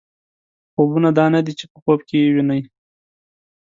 [0.73, 2.61] خوبونه دا نه دي چې په خوب کې یې وینئ.